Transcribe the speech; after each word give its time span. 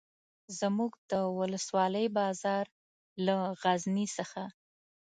زموږ 0.59 0.91
د 1.11 1.13
ولسوالۍ 1.39 2.07
بازار 2.17 2.65
له 3.25 3.35
غزني 3.61 4.07
څخه. 4.17 4.43